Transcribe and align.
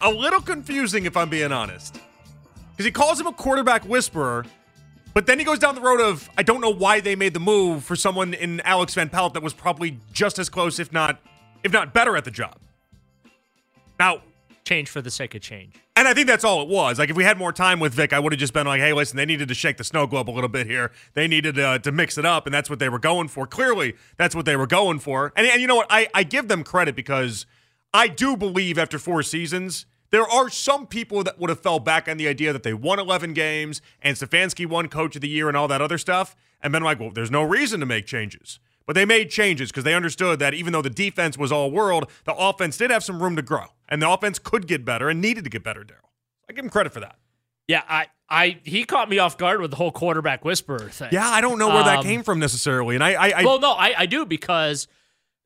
A 0.00 0.10
little 0.10 0.40
confusing, 0.40 1.06
if 1.06 1.16
I'm 1.16 1.28
being 1.28 1.52
honest. 1.52 2.00
Because 2.72 2.84
he 2.84 2.90
calls 2.90 3.18
him 3.18 3.26
a 3.26 3.32
quarterback 3.32 3.84
whisperer, 3.86 4.44
but 5.14 5.26
then 5.26 5.38
he 5.38 5.44
goes 5.44 5.58
down 5.58 5.74
the 5.74 5.80
road 5.80 6.00
of, 6.00 6.28
I 6.36 6.42
don't 6.42 6.60
know 6.60 6.72
why 6.72 7.00
they 7.00 7.16
made 7.16 7.32
the 7.32 7.40
move 7.40 7.82
for 7.84 7.96
someone 7.96 8.34
in 8.34 8.60
Alex 8.60 8.94
Van 8.94 9.08
Pelt 9.08 9.34
that 9.34 9.42
was 9.42 9.54
probably 9.54 9.98
just 10.12 10.38
as 10.38 10.48
close, 10.48 10.78
if 10.78 10.92
not, 10.92 11.20
if 11.64 11.72
not 11.72 11.94
better 11.94 12.16
at 12.16 12.24
the 12.24 12.30
job. 12.30 12.58
Now, 13.98 14.20
Change 14.66 14.90
for 14.90 15.00
the 15.00 15.12
sake 15.12 15.36
of 15.36 15.42
change. 15.42 15.76
And 15.94 16.08
I 16.08 16.12
think 16.12 16.26
that's 16.26 16.42
all 16.42 16.60
it 16.60 16.66
was. 16.66 16.98
Like 16.98 17.08
if 17.08 17.16
we 17.16 17.22
had 17.22 17.38
more 17.38 17.52
time 17.52 17.78
with 17.78 17.94
Vic, 17.94 18.12
I 18.12 18.18
would 18.18 18.32
have 18.32 18.40
just 18.40 18.52
been 18.52 18.66
like, 18.66 18.80
"Hey, 18.80 18.92
listen, 18.92 19.16
they 19.16 19.24
needed 19.24 19.46
to 19.46 19.54
shake 19.54 19.76
the 19.76 19.84
snow 19.84 20.08
globe 20.08 20.28
a 20.28 20.32
little 20.32 20.48
bit 20.48 20.66
here. 20.66 20.90
They 21.14 21.28
needed 21.28 21.56
uh, 21.56 21.78
to 21.78 21.92
mix 21.92 22.18
it 22.18 22.24
up, 22.24 22.46
and 22.46 22.52
that's 22.52 22.68
what 22.68 22.80
they 22.80 22.88
were 22.88 22.98
going 22.98 23.28
for. 23.28 23.46
Clearly, 23.46 23.94
that's 24.16 24.34
what 24.34 24.44
they 24.44 24.56
were 24.56 24.66
going 24.66 24.98
for. 24.98 25.32
And, 25.36 25.46
and 25.46 25.60
you 25.60 25.68
know 25.68 25.76
what? 25.76 25.86
I, 25.88 26.08
I 26.12 26.24
give 26.24 26.48
them 26.48 26.64
credit 26.64 26.96
because 26.96 27.46
I 27.96 28.08
do 28.08 28.36
believe 28.36 28.78
after 28.78 28.98
four 28.98 29.22
seasons, 29.22 29.86
there 30.10 30.28
are 30.28 30.50
some 30.50 30.86
people 30.86 31.24
that 31.24 31.38
would 31.38 31.50
have 31.50 31.60
fell 31.60 31.78
back 31.78 32.08
on 32.08 32.16
the 32.18 32.28
idea 32.28 32.52
that 32.52 32.62
they 32.62 32.74
won 32.74 32.98
11 32.98 33.32
games 33.32 33.80
and 34.02 34.16
Stefanski 34.16 34.66
won 34.66 34.88
Coach 34.88 35.16
of 35.16 35.22
the 35.22 35.28
Year 35.28 35.48
and 35.48 35.56
all 35.56 35.66
that 35.68 35.80
other 35.80 35.98
stuff, 35.98 36.36
and 36.62 36.72
been 36.72 36.82
like, 36.82 37.00
"Well, 37.00 37.10
there's 37.10 37.30
no 37.30 37.42
reason 37.42 37.80
to 37.80 37.86
make 37.86 38.06
changes." 38.06 38.58
But 38.86 38.94
they 38.94 39.04
made 39.04 39.30
changes 39.30 39.70
because 39.70 39.84
they 39.84 39.94
understood 39.94 40.38
that 40.38 40.54
even 40.54 40.72
though 40.72 40.82
the 40.82 40.90
defense 40.90 41.36
was 41.36 41.50
all 41.50 41.70
world, 41.70 42.08
the 42.24 42.34
offense 42.34 42.76
did 42.76 42.90
have 42.90 43.02
some 43.02 43.20
room 43.22 43.34
to 43.36 43.42
grow. 43.42 43.66
And 43.88 44.00
the 44.00 44.08
offense 44.08 44.38
could 44.38 44.66
get 44.68 44.84
better 44.84 45.08
and 45.08 45.20
needed 45.20 45.42
to 45.44 45.50
get 45.50 45.64
better, 45.64 45.82
Daryl. 45.82 46.10
I 46.48 46.52
give 46.52 46.64
him 46.64 46.70
credit 46.70 46.92
for 46.92 47.00
that. 47.00 47.16
Yeah, 47.66 47.82
I, 47.88 48.06
I, 48.28 48.60
he 48.62 48.84
caught 48.84 49.08
me 49.08 49.18
off 49.18 49.36
guard 49.38 49.60
with 49.60 49.70
the 49.72 49.76
whole 49.76 49.90
quarterback 49.90 50.44
whisperer 50.44 50.88
thing. 50.90 51.08
Yeah, 51.10 51.28
I 51.28 51.40
don't 51.40 51.58
know 51.58 51.68
where 51.68 51.82
that 51.82 51.98
Um, 51.98 52.04
came 52.04 52.22
from 52.22 52.38
necessarily. 52.38 52.94
And 52.94 53.02
I, 53.02 53.14
I, 53.14 53.40
I 53.40 53.44
well, 53.44 53.58
no, 53.58 53.72
I, 53.72 53.94
I 53.98 54.06
do 54.06 54.24
because 54.24 54.86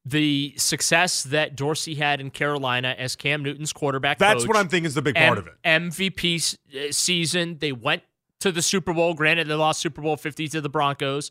the 0.04 0.54
success 0.56 1.22
that 1.24 1.56
Dorsey 1.56 1.94
had 1.94 2.20
in 2.20 2.30
Carolina 2.30 2.94
as 2.98 3.16
Cam 3.16 3.42
Newton's 3.42 3.72
quarterback. 3.72 4.18
that's 4.18 4.42
coach, 4.42 4.48
what 4.48 4.56
I'm 4.56 4.68
thinking 4.68 4.86
is 4.86 4.94
the 4.94 5.02
big 5.02 5.14
part 5.14 5.32
M- 5.32 5.38
of 5.38 5.46
it. 5.46 5.54
MVP 5.64 6.56
uh, 6.74 6.92
season. 6.92 7.58
They 7.58 7.72
went 7.72 8.02
to 8.40 8.50
the 8.50 8.62
Super 8.62 8.94
Bowl. 8.94 9.12
Granted, 9.14 9.46
they 9.48 9.54
lost 9.54 9.80
Super 9.80 10.00
Bowl 10.00 10.16
50 10.16 10.48
to 10.48 10.60
the 10.62 10.70
Broncos. 10.70 11.30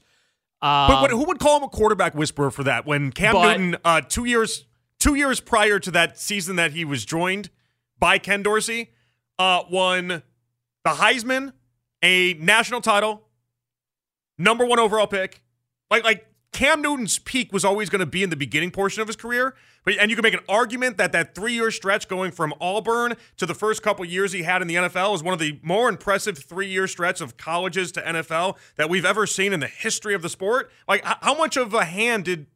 Um, 0.62 0.88
But, 0.90 1.02
but 1.02 1.10
who 1.12 1.24
would 1.26 1.40
call 1.40 1.58
him 1.58 1.64
a 1.64 1.70
quarterback 1.70 2.14
whisperer 2.14 2.52
for 2.52 2.64
that? 2.64 2.86
When 2.86 3.12
Cam 3.12 3.34
But- 3.34 3.58
Newton, 3.58 3.78
uh, 3.84 4.02
two 4.02 4.26
years, 4.26 4.66
two 5.00 5.16
years 5.16 5.40
prior 5.40 5.80
to 5.80 5.90
that 5.92 6.20
season 6.20 6.56
that 6.58 6.74
he 6.74 6.86
was 6.86 7.06
joined 7.06 7.50
by 7.98 8.20
Ken 8.20 8.44
Dorsey, 8.44 8.92
uh, 9.40 9.64
won 9.72 10.08
the 10.08 10.22
Heisman, 10.92 11.54
a 12.04 12.34
national 12.36 12.82
title, 12.82 13.24
number 14.38 14.66
one 14.66 14.80
overall 14.80 15.08
pick. 15.08 15.42
Like 15.90 16.04
like 16.04 16.28
Cam 16.52 16.82
Newton's 16.82 17.20
peak 17.20 17.54
was 17.54 17.64
always 17.64 17.90
going 17.90 18.00
to 18.00 18.06
be 18.06 18.24
in 18.24 18.30
the 18.32 18.36
beginning 18.36 18.72
portion 18.72 19.02
of 19.02 19.08
his 19.08 19.16
career. 19.16 19.56
But 19.86 19.96
and 20.00 20.10
you 20.10 20.16
can 20.16 20.24
make 20.24 20.34
an 20.34 20.44
argument 20.50 20.98
that 20.98 21.12
that 21.12 21.36
three 21.36 21.54
year 21.54 21.72
stretch 21.72 22.08
going 22.08 22.32
from 22.32 22.54
Auburn 22.60 23.16
to 23.38 23.46
the 23.46 23.54
first 23.54 23.84
couple 23.84 24.04
years 24.06 24.32
he 24.32 24.44
had 24.44 24.62
in 24.62 24.68
the 24.68 24.76
NFL 24.76 25.16
is 25.16 25.24
one 25.24 25.34
of 25.34 25.40
the 25.40 25.60
more 25.62 25.90
impressive 25.90 26.38
three 26.38 26.68
year 26.68 26.88
stretch 26.88 27.22
of 27.22 27.38
colleges 27.38 27.92
to 27.94 28.02
NFL 28.02 28.58
that 28.78 28.90
we've 28.90 29.06
ever 29.06 29.28
seen 29.28 29.54
in 29.54 29.60
the 29.60 29.68
history 29.68 30.14
of 30.14 30.22
the 30.22 30.30
sport. 30.30 30.72
Like 30.88 31.04
how 31.04 31.36
much 31.36 31.56
of 31.56 31.74
a 31.74 31.86
hand 31.86 32.26
did 32.26 32.48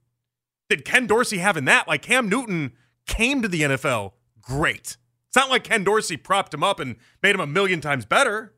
did 0.70 0.86
Ken 0.86 1.06
Dorsey 1.06 1.38
have 1.38 1.56
in 1.56 1.66
that? 1.66 1.88
Like 1.88 2.02
Cam 2.02 2.28
Newton 2.28 2.74
came 3.06 3.42
to 3.42 3.48
the 3.48 3.62
NFL 3.62 4.14
great. 4.42 4.98
It's 5.28 5.36
not 5.36 5.50
like 5.50 5.64
Ken 5.64 5.84
Dorsey 5.84 6.18
propped 6.18 6.54
him 6.54 6.64
up 6.64 6.80
and 6.80 6.96
made 7.22 7.36
him 7.36 7.42
a 7.42 7.48
million 7.48 7.82
times 7.82 8.06
better. 8.06 8.54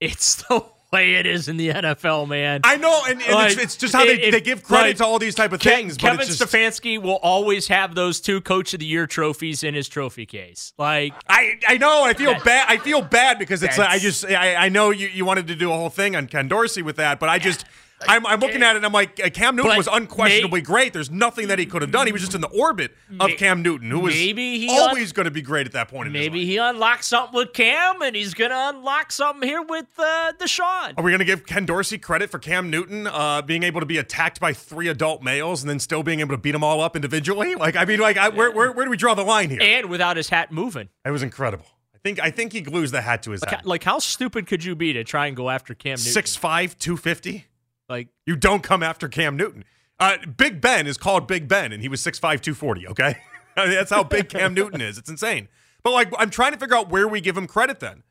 it's 0.00 0.34
the 0.48 0.64
way 0.92 1.14
it 1.14 1.26
is 1.26 1.48
in 1.48 1.56
the 1.56 1.70
NFL, 1.70 2.28
man. 2.28 2.60
I 2.64 2.76
know, 2.76 3.02
and, 3.08 3.22
and 3.22 3.32
Like, 3.32 3.52
it's, 3.52 3.62
it's 3.62 3.76
just 3.76 3.94
how 3.94 4.04
they, 4.04 4.30
they 4.30 4.40
give 4.40 4.62
credit 4.62 4.88
like, 4.88 4.96
to 4.96 5.04
all 5.04 5.18
these 5.18 5.34
type 5.34 5.52
of 5.52 5.60
Ke- 5.60 5.64
things. 5.64 5.96
Kevin 5.96 6.26
just, 6.26 6.40
Stefanski 6.40 7.00
will 7.00 7.18
always 7.22 7.68
have 7.68 7.94
those 7.94 8.20
two 8.20 8.40
Coach 8.40 8.74
of 8.74 8.80
the 8.80 8.86
Year 8.86 9.06
trophies 9.06 9.62
in 9.62 9.74
his 9.74 9.88
trophy 9.88 10.26
case. 10.26 10.72
Like, 10.78 11.14
I, 11.28 11.58
I 11.66 11.76
know. 11.78 12.04
I 12.04 12.14
feel 12.14 12.34
bad. 12.44 12.66
I 12.68 12.78
feel 12.78 13.02
bad 13.02 13.38
because 13.38 13.62
it's. 13.62 13.78
Like, 13.78 13.88
I 13.88 13.98
just. 13.98 14.24
I, 14.24 14.54
I 14.54 14.68
know 14.68 14.90
you, 14.90 15.08
you 15.08 15.24
wanted 15.24 15.46
to 15.48 15.54
do 15.54 15.70
a 15.70 15.74
whole 15.74 15.90
thing 15.90 16.16
on 16.16 16.26
Ken 16.26 16.48
Dorsey 16.48 16.82
with 16.82 16.96
that, 16.96 17.20
but 17.20 17.28
I 17.28 17.38
just. 17.38 17.64
I'm, 18.08 18.26
I'm 18.26 18.40
looking 18.40 18.62
at 18.62 18.72
it 18.74 18.78
and 18.78 18.86
I'm 18.86 18.92
like, 18.92 19.20
uh, 19.22 19.28
Cam 19.30 19.56
Newton 19.56 19.72
But 19.72 19.76
was 19.78 19.88
unquestionably 19.90 20.60
may- 20.60 20.64
great. 20.64 20.92
There's 20.92 21.10
nothing 21.10 21.48
that 21.48 21.58
he 21.58 21.66
could 21.66 21.82
have 21.82 21.90
done. 21.90 22.06
He 22.06 22.12
was 22.12 22.22
just 22.22 22.34
in 22.34 22.40
the 22.40 22.48
orbit 22.48 22.92
of 23.20 23.28
May- 23.30 23.36
Cam 23.36 23.62
Newton, 23.62 23.90
who 23.90 24.00
was 24.00 24.14
maybe 24.14 24.58
he 24.58 24.68
always 24.70 25.12
going 25.12 25.24
to 25.24 25.30
be 25.30 25.42
great 25.42 25.66
at 25.66 25.72
that 25.72 25.88
point. 25.88 26.08
in 26.08 26.14
his 26.14 26.20
maybe 26.22 26.38
life. 26.40 26.48
he 26.48 26.56
unlocked 26.56 27.04
something 27.04 27.36
with 27.36 27.52
Cam, 27.52 28.00
and 28.02 28.16
he's 28.16 28.34
gonna 28.34 28.72
unlock 28.74 29.12
something 29.12 29.48
here 29.48 29.62
with 29.62 29.86
uh, 29.98 30.32
Deshaun. 30.38 30.94
Are 30.96 31.04
we 31.04 31.10
going 31.10 31.18
to 31.18 31.24
give 31.24 31.46
Ken 31.46 31.66
Dorsey 31.66 31.98
credit 31.98 32.30
for 32.30 32.38
Cam 32.38 32.70
Newton 32.70 33.06
uh, 33.06 33.42
being 33.42 33.62
able 33.62 33.80
to 33.80 33.86
be 33.86 33.98
attacked 33.98 34.40
by 34.40 34.52
three 34.52 34.88
adult 34.88 35.22
males 35.22 35.62
and 35.62 35.68
then 35.70 35.78
still 35.78 36.02
being 36.02 36.20
able 36.20 36.34
to 36.34 36.38
beat 36.40 36.52
them 36.52 36.64
all 36.64 36.80
up 36.80 36.96
individually? 36.96 37.54
Like, 37.54 37.76
I 37.76 37.84
mean, 37.84 38.00
like, 38.00 38.16
I, 38.16 38.30
where, 38.30 38.50
where, 38.50 38.72
where 38.72 38.84
do 38.86 38.90
we 38.90 38.96
draw 38.96 39.14
the 39.14 39.22
line 39.24 39.50
here? 39.50 39.60
and 39.60 39.90
without 39.90 40.16
his 40.16 40.30
hat 40.30 40.50
moving. 40.50 40.88
It 41.04 41.10
was 41.10 41.22
incredible. 41.22 41.66
I 41.94 41.98
think 42.02 42.18
I 42.18 42.30
think 42.30 42.54
he 42.54 42.62
glues 42.62 42.92
the 42.92 43.02
hat 43.02 43.22
to 43.24 43.32
his 43.32 43.42
hat. 43.44 43.66
like, 43.66 43.84
how 43.84 43.98
stupid 43.98 44.46
could 44.46 44.64
you 44.64 44.74
be 44.74 44.94
to 44.94 45.04
try 45.04 45.26
and 45.26 45.36
go 45.36 45.50
after 45.50 45.74
Cam 45.74 45.90
Newton? 45.92 46.12
Six 46.12 46.34
five, 46.34 46.78
two 46.78 46.96
fifty. 46.96 47.44
Like, 47.90 48.08
You 48.24 48.36
don't 48.36 48.62
come 48.62 48.82
after 48.82 49.08
Cam 49.08 49.36
Newton. 49.36 49.64
Uh, 49.98 50.16
big 50.36 50.60
Ben 50.60 50.86
is 50.86 50.96
called 50.96 51.26
Big 51.26 51.48
Ben, 51.48 51.72
and 51.72 51.82
he 51.82 51.88
was 51.88 52.00
6'5", 52.00 52.20
240, 52.20 52.86
okay? 52.88 53.18
I 53.56 53.66
mean, 53.66 53.74
that's 53.74 53.90
how 53.90 54.04
big 54.04 54.28
Cam 54.28 54.54
Newton 54.54 54.80
is. 54.80 54.96
It's 54.96 55.10
insane. 55.10 55.48
But, 55.82 55.90
like, 55.90 56.10
I'm 56.16 56.30
trying 56.30 56.52
to 56.52 56.58
figure 56.58 56.76
out 56.76 56.88
where 56.88 57.08
we 57.08 57.20
give 57.20 57.36
him 57.36 57.46
credit 57.46 57.80
then. 57.80 58.04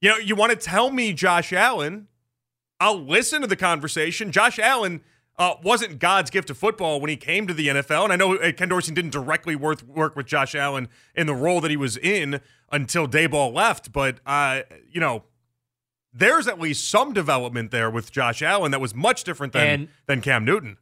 You 0.00 0.10
know, 0.10 0.16
you 0.18 0.36
want 0.36 0.52
to 0.52 0.56
tell 0.56 0.90
me 0.90 1.12
Josh 1.12 1.52
Allen, 1.52 2.06
I'll 2.78 3.00
listen 3.00 3.40
to 3.40 3.48
the 3.48 3.56
conversation. 3.56 4.30
Josh 4.30 4.58
Allen 4.60 5.00
uh, 5.38 5.54
wasn't 5.62 5.98
God's 5.98 6.30
gift 6.30 6.48
to 6.48 6.54
football 6.54 7.00
when 7.00 7.08
he 7.08 7.16
came 7.16 7.46
to 7.46 7.54
the 7.54 7.68
NFL, 7.68 8.04
and 8.04 8.12
I 8.12 8.16
know 8.16 8.36
uh, 8.36 8.52
Ken 8.52 8.68
Dorsey 8.68 8.92
didn't 8.92 9.10
directly 9.10 9.56
work, 9.56 10.14
with 10.14 10.26
Josh 10.26 10.54
Allen 10.54 10.88
in 11.14 11.26
the 11.26 11.34
role 11.34 11.60
that 11.62 11.70
he 11.70 11.76
was 11.76 11.96
in 11.96 12.40
until 12.70 13.08
Daboll 13.08 13.52
left, 13.54 13.90
but, 13.90 14.20
uh, 14.26 14.60
you 14.88 15.00
know, 15.00 15.24
there's 16.12 16.48
at 16.48 16.58
least 16.60 16.88
some 16.90 17.12
development 17.12 17.70
there 17.70 17.90
with 17.90 18.10
Josh 18.12 18.42
Allen 18.42 18.70
that 18.72 18.80
was 18.80 18.94
much 18.94 19.24
different 19.24 19.52
than 19.52 19.66
And- 19.66 19.88
than 20.06 20.20
Cam 20.20 20.44
Newton. 20.44 20.78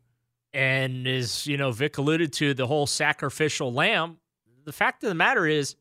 and 0.53 1.07
as 1.07 1.47
you 1.47 1.57
know, 1.57 1.71
Vic 1.73 1.99
alluded 1.99 2.33
to 2.35 2.55
the 2.55 2.67
whole 2.67 2.87
sacrificial 2.87 3.73
lamb. 3.73 4.19
The 4.65 4.73
fact 4.73 5.03
of 5.05 5.09
the 5.09 5.15
matter 5.15 5.47
is, 5.47 5.77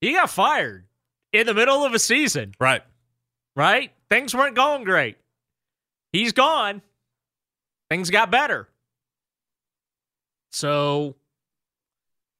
he 0.00 0.12
got 0.12 0.28
fired 0.30 0.86
in 1.32 1.46
the 1.46 1.54
middle 1.54 1.84
of 1.84 1.94
a 1.94 1.98
season. 1.98 2.54
Right. 2.60 2.82
right? 3.56 3.92
Things 4.10 4.34
weren't 4.34 4.54
going 4.54 4.84
great. 4.84 5.16
He's 6.12 6.32
gone. 6.32 6.82
Things 7.90 8.10
got 8.10 8.30
better. 8.30 8.68
So 10.50 11.16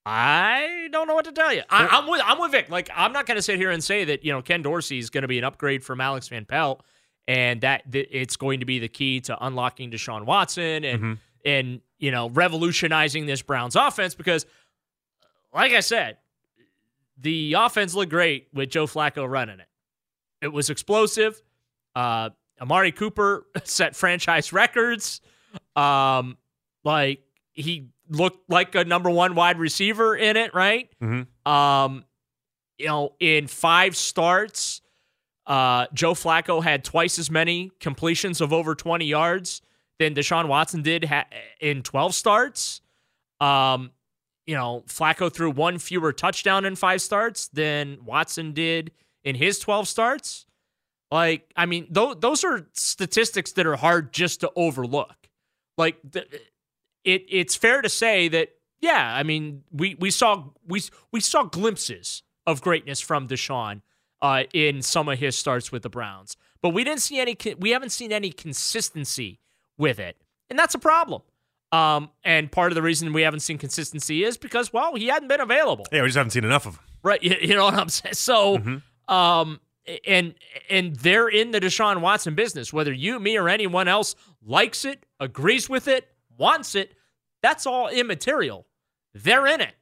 I 0.08 0.86
don't 0.92 1.08
know 1.08 1.14
what 1.16 1.24
to 1.24 1.32
tell 1.32 1.52
you. 1.52 1.62
I, 1.68 1.88
I'm 1.88 2.06
with 2.06 2.22
I'm 2.24 2.38
with 2.38 2.52
Vic. 2.52 2.70
Like 2.70 2.88
I'm 2.94 3.12
not 3.12 3.26
going 3.26 3.36
to 3.36 3.42
sit 3.42 3.58
here 3.58 3.72
and 3.72 3.82
say 3.82 4.04
that 4.04 4.24
you 4.24 4.32
know 4.32 4.40
Ken 4.40 4.62
Dorsey 4.62 4.98
is 4.98 5.10
going 5.10 5.22
to 5.22 5.28
be 5.28 5.36
an 5.36 5.42
upgrade 5.42 5.82
from 5.82 6.00
Alex 6.00 6.28
Van 6.28 6.44
Pelt, 6.44 6.84
and 7.26 7.60
that, 7.62 7.82
that 7.90 8.16
it's 8.16 8.36
going 8.36 8.60
to 8.60 8.66
be 8.66 8.78
the 8.78 8.86
key 8.86 9.20
to 9.22 9.36
unlocking 9.44 9.90
Deshaun 9.90 10.24
Watson 10.24 10.84
and 10.84 11.18
and 11.44 11.80
you 11.98 12.12
know 12.12 12.30
revolutionizing 12.30 13.26
this 13.26 13.42
Browns 13.42 13.74
offense 13.74 14.14
because, 14.14 14.46
like 15.52 15.72
I 15.72 15.80
said, 15.80 16.18
the 17.20 17.54
offense 17.54 17.92
looked 17.92 18.10
great 18.10 18.46
with 18.54 18.70
Joe 18.70 18.86
Flacco 18.86 19.28
running 19.28 19.58
it. 19.58 19.68
It 20.40 20.52
was 20.52 20.70
explosive. 20.70 21.42
Uh, 21.96 22.30
Amari 22.60 22.92
Cooper 22.92 23.44
set 23.64 23.96
franchise 23.96 24.52
records. 24.52 25.20
Um, 25.74 26.36
like 26.84 27.22
he 27.54 27.88
looked 28.08 28.48
like 28.50 28.74
a 28.74 28.84
number 28.84 29.10
one 29.10 29.34
wide 29.34 29.58
receiver 29.58 30.16
in 30.16 30.36
it, 30.36 30.54
right? 30.54 30.88
Mhm. 31.02 31.26
Um, 31.46 32.04
you 32.78 32.86
know, 32.86 33.14
in 33.20 33.46
five 33.46 33.96
starts, 33.96 34.82
uh, 35.46 35.86
Joe 35.94 36.14
Flacco 36.14 36.62
had 36.62 36.84
twice 36.84 37.18
as 37.18 37.30
many 37.30 37.70
completions 37.80 38.40
of 38.40 38.52
over 38.52 38.74
20 38.74 39.06
yards 39.06 39.62
than 39.98 40.14
Deshaun 40.14 40.46
Watson 40.48 40.82
did 40.82 41.04
ha- 41.04 41.26
in 41.60 41.82
12 41.82 42.14
starts. 42.14 42.80
Um, 43.40 43.92
you 44.46 44.54
know, 44.54 44.84
Flacco 44.86 45.32
threw 45.32 45.50
one 45.50 45.78
fewer 45.78 46.12
touchdown 46.12 46.64
in 46.64 46.76
five 46.76 47.00
starts 47.02 47.48
than 47.48 48.04
Watson 48.04 48.52
did 48.52 48.92
in 49.24 49.34
his 49.36 49.58
12 49.58 49.88
starts. 49.88 50.46
Like, 51.10 51.50
I 51.56 51.66
mean, 51.66 51.92
th- 51.92 52.16
those 52.20 52.44
are 52.44 52.68
statistics 52.72 53.52
that 53.52 53.66
are 53.66 53.76
hard 53.76 54.12
just 54.12 54.40
to 54.40 54.50
overlook. 54.56 55.14
Like, 55.78 55.98
th- 56.12 56.28
it 57.06 57.24
it's 57.28 57.56
fair 57.56 57.80
to 57.80 57.88
say 57.88 58.28
that, 58.28 58.50
yeah, 58.80 59.14
I 59.14 59.22
mean, 59.22 59.62
we 59.72 59.94
we 59.98 60.10
saw 60.10 60.44
we 60.66 60.82
we 61.12 61.20
saw 61.20 61.44
glimpses 61.44 62.22
of 62.46 62.60
greatness 62.60 63.00
from 63.00 63.26
Deshaun 63.28 63.80
uh, 64.20 64.44
in 64.52 64.82
some 64.82 65.08
of 65.08 65.18
his 65.18 65.36
starts 65.38 65.72
with 65.72 65.82
the 65.82 65.88
Browns, 65.88 66.36
but 66.62 66.70
we 66.70 66.84
didn't 66.84 67.00
see 67.00 67.18
any. 67.18 67.36
We 67.58 67.70
haven't 67.70 67.90
seen 67.90 68.12
any 68.12 68.30
consistency 68.30 69.40
with 69.78 69.98
it, 69.98 70.16
and 70.50 70.58
that's 70.58 70.74
a 70.74 70.78
problem. 70.78 71.22
Um, 71.72 72.10
and 72.24 72.50
part 72.50 72.70
of 72.70 72.76
the 72.76 72.82
reason 72.82 73.12
we 73.12 73.22
haven't 73.22 73.40
seen 73.40 73.58
consistency 73.58 74.22
is 74.22 74.36
because, 74.38 74.72
well, 74.72 74.94
he 74.94 75.08
hadn't 75.08 75.28
been 75.28 75.40
available. 75.40 75.84
Yeah, 75.90 76.02
we 76.02 76.08
just 76.08 76.16
haven't 76.16 76.30
seen 76.30 76.44
enough 76.44 76.64
of 76.66 76.74
him. 76.76 76.82
Right. 77.02 77.22
You, 77.22 77.36
you 77.40 77.54
know 77.54 77.64
what 77.64 77.74
I'm 77.74 77.88
saying? 77.88 78.14
So, 78.14 78.58
Mm-hmm. 78.58 79.12
um, 79.14 79.60
and 80.06 80.34
and 80.70 80.94
they're 80.96 81.28
in 81.28 81.50
the 81.50 81.60
Deshaun 81.60 82.00
Watson 82.00 82.34
business. 82.34 82.72
Whether 82.72 82.92
you, 82.92 83.18
me, 83.20 83.36
or 83.36 83.48
anyone 83.48 83.88
else 83.88 84.14
likes 84.44 84.84
it, 84.84 85.04
agrees 85.20 85.68
with 85.68 85.88
it, 85.88 86.08
wants 86.38 86.74
it, 86.76 86.92
that's 87.46 87.64
all 87.64 87.86
immaterial. 87.88 88.66
They're 89.14 89.46
in 89.46 89.60
it. 89.60 89.74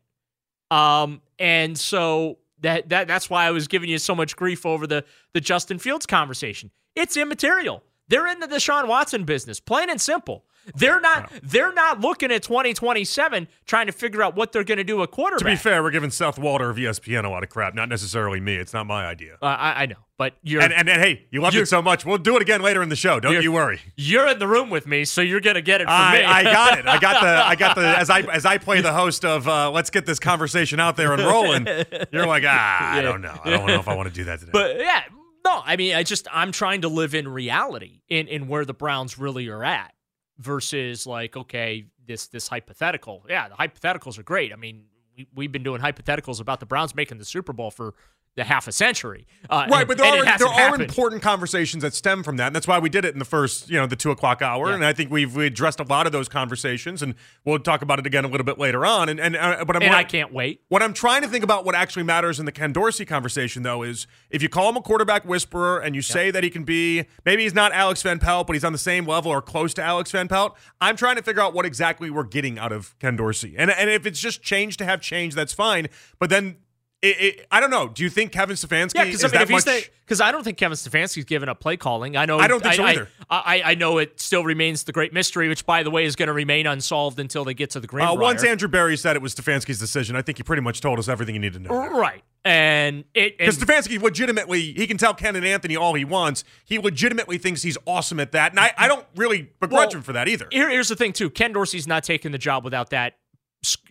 Um, 0.71 1.23
and 1.39 1.79
so 1.79 2.37
that 2.61 2.91
that 2.91 3.09
that's 3.09 3.31
why 3.31 3.47
I 3.47 3.53
was 3.53 3.69
giving 3.69 3.89
you 3.89 3.97
so 3.97 4.15
much 4.15 4.37
grief 4.37 4.67
over 4.67 4.87
the 4.87 5.03
the 5.33 5.41
Justin 5.41 5.79
Fields 5.79 6.05
conversation. 6.05 6.71
It's 6.95 7.17
immaterial. 7.17 7.83
They're 8.09 8.27
in 8.27 8.41
the 8.41 8.47
Deshaun 8.49 8.87
Watson 8.89 9.25
business, 9.25 9.61
plain 9.61 9.89
and 9.91 10.01
simple. 10.01 10.45
They're 10.75 11.01
not. 11.01 11.31
They're 11.43 11.75
not 11.75 12.01
looking 12.01 12.33
at 12.33 12.43
2027 12.43 13.49
trying 13.67 13.87
to 13.87 13.93
figure 13.93 14.23
out 14.23 14.35
what 14.35 14.51
they're 14.53 14.65
going 14.65 14.79
to 14.79 14.85
do 14.85 15.03
at 15.03 15.11
quarterback. 15.11 15.41
To 15.41 15.45
be 15.45 15.57
fair, 15.57 15.83
we're 15.83 15.91
giving 15.91 16.11
Seth 16.11 16.39
Walder 16.39 16.71
of 16.71 16.79
ESPN 16.79 17.25
a 17.25 17.29
lot 17.29 17.43
of 17.43 17.51
crap, 17.51 17.75
not 17.75 17.91
necessarily 17.91 18.41
me. 18.41 18.57
It's 18.57 18.73
not 18.73 18.87
my 18.87 19.05
idea. 19.07 19.35
Uh, 19.43 19.47
I, 19.47 19.83
I 19.83 19.87
know, 19.87 19.97
but 20.17 20.37
you're 20.43 20.63
And, 20.63 20.73
and, 20.73 20.89
and 20.89 21.03
hey, 21.03 21.27
you 21.31 21.43
loved 21.43 21.55
it 21.57 21.67
so 21.67 21.83
much. 21.83 22.07
We'll 22.07 22.17
do 22.17 22.35
it 22.37 22.41
again 22.43 22.63
later 22.63 22.83
in 22.83 22.89
the 22.89 22.97
show. 22.97 23.21
Don't 23.21 23.43
you 23.43 23.53
worry. 23.53 23.79
you're 23.99 24.27
in 24.27 24.39
the 24.39 24.49
room 24.49 24.71
with 24.71 24.87
me, 24.87 25.05
so 25.05 25.21
you're 25.21 25.41
gonna 25.41 25.61
get 25.61 25.83
it 25.83 25.85
from 25.85 25.93
I, 25.95 26.19
me. 26.19 26.25
I 26.25 26.43
got 26.45 26.79
it. 26.79 26.87
I 26.87 26.99
got 26.99 27.21
the. 27.21 27.29
I 27.47 27.57
got 27.57 27.77
the. 27.77 27.99
As 27.99 28.09
I 28.09 28.21
as 28.21 28.47
I 28.47 28.57
play 28.57 28.81
the 28.81 28.93
host 28.95 29.27
of 29.27 29.47
uh, 29.47 29.71
Let's 29.71 29.91
get 29.91 30.07
this 30.07 30.19
conversation 30.19 30.81
out 30.81 30.97
there 30.97 31.13
and 31.13 31.23
rolling. 31.23 31.67
You're 32.11 32.27
like, 32.27 32.45
ah, 32.47 32.93
I 32.93 32.97
Yeah. 32.97 33.03
don't 33.03 33.21
know. 33.21 33.39
I 33.45 33.51
don't 33.51 33.67
know 33.67 33.75
if 33.81 33.87
I 33.89 33.95
want 33.95 34.09
to 34.09 34.15
do 34.15 34.25
that 34.25 34.41
today. 34.41 34.53
but 34.53 34.79
yeah, 34.79 35.03
no, 35.45 35.63
I 35.65 35.77
mean, 35.77 35.95
I 35.95 36.03
just 36.03 36.27
I'm 36.33 36.53
trying 36.53 36.83
to 36.83 36.89
live 36.89 37.15
in 37.15 37.29
reality 37.29 38.01
in 38.09 38.29
in 38.29 38.49
where 38.49 38.65
the 38.65 38.75
Browns 38.75 39.19
really 39.19 39.49
are 39.49 39.65
at 39.65 39.95
versus 40.39 41.07
like 41.07 41.37
okay, 41.37 41.87
this 42.07 42.27
this 42.29 42.49
hypothetical. 42.49 43.25
Yeah, 43.29 43.49
the 43.49 43.55
hypotheticals 43.55 44.19
are 44.19 44.23
great. 44.23 44.53
I 44.53 44.57
mean, 44.57 44.85
we, 45.17 45.29
we've 45.35 45.53
been 45.53 45.63
doing 45.63 45.81
hypotheticals 45.81 46.41
about 46.41 46.61
the 46.61 46.67
Browns 46.67 46.95
making 46.95 47.19
the 47.19 47.25
Super 47.25 47.53
Bowl 47.53 47.71
for 47.71 47.95
the 48.37 48.45
half 48.45 48.67
a 48.67 48.73
century. 48.73 49.27
Uh, 49.49 49.67
Right, 49.71 49.81
and- 49.81 49.89
but 49.89 49.97
there 49.99 50.07
are 50.07 50.39
there 50.39 50.49
are 50.49 50.75
important 50.81 51.23
conversations 51.23 51.83
that 51.83 51.95
stem 51.95 52.23
from 52.25 52.37
that, 52.39 52.49
and 52.49 52.57
that's 52.57 52.67
why 52.67 52.79
we 52.81 52.89
did 52.89 53.05
it 53.05 53.13
in 53.13 53.19
the 53.21 53.25
first, 53.25 53.71
you 53.71 53.79
know, 53.79 53.87
the 53.87 53.95
two 53.97 54.11
o'clock 54.11 54.43
hour. 54.43 54.69
Yeah. 54.71 54.75
And 54.75 54.85
I 54.85 54.93
think 54.93 55.11
we've 55.11 55.35
we 55.37 55.47
addressed 55.47 55.79
a 55.79 55.85
lot 55.85 56.07
of 56.07 56.13
those 56.13 56.29
conversations, 56.29 57.01
and 57.03 57.15
we'll 57.45 57.61
talk 57.61 57.83
about 57.83 57.99
it 58.01 58.07
again 58.07 58.25
a 58.25 58.29
little 58.29 58.45
bit 58.45 58.59
later 58.59 58.85
on. 58.85 59.09
And 59.09 59.21
and 59.21 59.37
uh, 59.37 59.65
but 59.65 59.77
I'm 59.77 59.83
and 59.83 59.91
what- 59.91 59.99
I 59.99 60.05
can't 60.05 60.33
wait. 60.33 60.63
What 60.69 60.83
I'm 60.83 60.93
trying 60.95 61.23
to 61.23 61.29
think 61.29 61.45
about 61.45 61.65
what 61.65 61.75
actually 61.77 62.03
matters 62.03 62.41
in 62.41 62.47
the 62.47 62.53
Ken 62.53 62.73
Dorsey 62.73 63.05
conversation, 63.05 63.63
though, 63.63 63.83
is 63.85 64.07
if 64.31 64.43
you 64.43 64.49
call 64.49 64.69
him 64.69 64.77
a 64.77 64.83
quarterback 64.83 65.25
whisperer 65.25 65.79
and 65.79 65.95
you 65.95 66.03
say 66.03 66.31
that 66.33 66.43
he 66.43 66.51
can 66.51 66.65
be, 66.65 67.05
maybe 67.25 67.43
he's 67.45 67.55
not 67.55 67.73
Alex 67.73 68.03
Van 68.03 68.19
Pelt, 68.19 68.47
but 68.49 68.55
he's 68.55 68.65
on 68.65 68.73
the 68.73 68.79
same 68.79 69.07
level 69.07 69.31
or 69.31 69.41
close 69.43 69.73
to 69.75 69.83
Alex 69.83 70.11
Van 70.11 70.27
Pelt. 70.27 70.57
I'm 70.81 70.97
trying 70.97 71.17
to 71.17 71.23
figure 71.23 71.41
out 71.43 71.55
what 71.55 71.65
exactly 71.67 72.11
we're 72.11 72.25
getting 72.25 72.59
out 72.59 72.73
of 72.73 72.99
Ken 72.99 73.15
Dorsey. 73.17 73.55
And, 73.57 73.71
and 73.71 73.89
if 73.91 74.07
it's 74.07 74.19
just 74.21 74.43
change 74.43 74.77
to 74.79 74.85
have 74.85 75.01
change, 75.01 75.35
that's 75.35 75.53
fine. 75.53 75.89
But 76.19 76.31
then, 76.31 76.57
it, 77.05 77.21
it, 77.41 77.47
I 77.51 77.61
don't 77.61 77.71
know. 77.71 77.89
Do 77.89 78.03
you 78.03 78.11
think 78.11 78.33
Kevin 78.33 78.57
Stefanski 78.57 78.95
Yeah, 78.97 79.05
is 79.05 79.23
because 79.23 79.35
I 79.35 79.45
mean, 79.45 79.53
much? 79.53 79.91
because 80.05 80.21
I 80.21 80.33
don't 80.33 80.43
think 80.43 80.59
Kevin 80.59 80.77
Stefanski's 80.77 81.25
given 81.25 81.49
up 81.49 81.61
play 81.61 81.77
calling. 81.77 82.17
I 82.17 82.25
know. 82.25 82.39
I 82.39 82.49
don't 82.49 82.63
think 82.63 82.75
so 82.75 82.85
either. 82.85 83.09
I, 83.31 83.61
I, 83.65 83.71
I 83.73 83.75
know 83.75 83.99
it 83.99 84.19
still 84.21 84.45
remains 84.45 84.85
the 84.85 84.93
great 84.93 85.13
mystery, 85.13 85.49
which 85.49 85.67
by 85.67 85.83
the 85.83 85.91
way 85.91 86.05
is 86.05 86.17
going 86.17 86.27
to 86.29 86.33
remain 86.33 86.67
unsolved 86.67 87.21
until 87.21 87.45
they 87.45 87.55
get 87.55 87.71
to 87.71 87.81
the 87.81 87.87
Greenbrier. 87.87 88.17
uh, 88.19 88.21
once 88.21 88.43
Andrew 88.45 88.69
Berry 88.69 88.97
said 88.97 89.17
it 89.17 89.23
was 89.23 89.35
Stefanski's 89.35 89.79
decision, 89.79 90.17
I 90.17 90.23
think 90.23 90.39
he 90.39 90.43
pretty 90.45 90.63
much 90.63 90.81
told 90.81 90.99
us 90.99 91.09
everything 91.09 91.35
you 91.35 91.41
need 91.41 91.53
to 91.55 91.59
know. 91.61 91.71
right, 91.71 92.23
and 92.45 93.05
it 93.15 93.39
Because 93.39 93.59
Stefanski 93.59 94.01
legitimately, 94.01 94.73
he 94.73 94.87
can 94.87 94.97
tell 94.97 95.15
Ken 95.15 95.37
and 95.37 95.45
Anthony 95.47 95.77
all 95.77 95.95
he 95.95 96.05
wants. 96.05 96.45
He 96.65 96.79
legitimately 96.79 97.39
thinks 97.39 97.63
he's 97.63 97.79
awesome 97.87 98.21
at 98.21 98.33
that. 98.33 98.53
And 98.53 98.61
I, 98.61 98.73
I 98.77 98.89
don't 98.89 99.07
really 99.17 99.51
begrudge 99.61 99.89
Well, 99.89 99.97
him 99.99 100.03
for 100.03 100.13
that 100.15 100.29
either. 100.29 100.47
here, 100.51 100.69
here's 100.71 100.89
the 100.89 100.97
thing 100.97 101.13
too. 101.13 101.31
Ken 101.31 101.53
Dorsey's 101.53 101.87
not 101.87 102.05
taking 102.05 102.33
the 102.33 102.39
job 102.39 102.65
without 102.65 102.91
that 102.91 103.15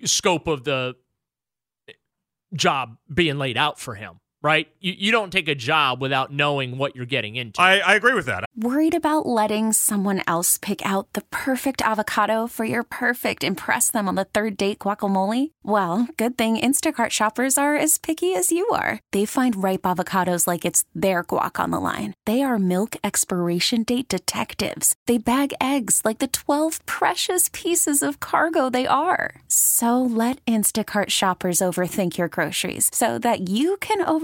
scope 0.04 0.48
of 0.48 0.64
the 0.64 0.96
job 2.54 2.98
being 3.14 3.38
laid 3.38 3.58
out 3.58 3.80
for 3.80 3.96
him. 3.96 4.20
Right? 4.44 4.68
You 4.82 4.94
you 4.98 5.12
don't 5.12 5.32
take 5.32 5.48
a 5.48 5.56
job 5.56 6.02
without 6.02 6.32
knowing 6.32 6.78
what 6.78 6.96
you're 6.96 7.06
getting 7.06 7.36
into. 7.38 7.62
I, 7.62 7.80
I 7.80 7.96
agree 7.96 8.14
with 8.14 8.26
that. 8.26 8.44
Worried 8.56 8.94
about 8.94 9.26
letting 9.26 9.74
someone 9.74 10.22
else 10.28 10.58
pick 10.58 10.86
out 10.86 11.14
the 11.14 11.24
perfect 11.32 11.82
avocado 11.82 12.48
for 12.48 12.66
your 12.66 12.84
perfect 12.84 13.44
impress 13.44 13.90
them 13.90 14.08
on 14.08 14.16
the 14.16 14.26
third 14.26 14.58
date 14.58 14.80
guacamole? 14.80 15.52
Well, 15.64 16.08
good 16.18 16.38
thing 16.38 16.58
Instacart 16.58 17.10
shoppers 17.10 17.58
are 17.58 17.76
as 17.76 17.98
picky 17.98 18.36
as 18.36 18.52
you 18.52 18.68
are. 18.70 19.00
They 19.12 19.26
find 19.26 19.64
ripe 19.64 19.84
avocados 19.84 20.46
like 20.46 20.66
it's 20.66 20.86
their 20.94 21.24
guac 21.24 21.60
on 21.60 21.72
the 21.72 21.80
line. 21.80 22.14
They 22.26 22.44
are 22.44 22.60
milk 22.60 22.96
expiration 23.04 23.84
date 23.84 24.08
detectives. 24.08 24.94
They 25.08 25.18
bag 25.18 25.54
eggs 25.60 26.02
like 26.06 26.20
the 26.20 26.28
12 26.28 26.86
precious 26.86 27.50
pieces 27.54 28.04
of 28.04 28.20
cargo 28.20 28.70
they 28.70 28.86
are. 28.86 29.36
So 29.48 30.00
let 30.02 30.46
Instacart 30.46 31.10
shoppers 31.10 31.60
overthink 31.60 32.18
your 32.18 32.28
groceries 32.28 32.90
so 32.94 33.18
that 33.20 33.50
you 33.50 33.78
can 33.78 34.06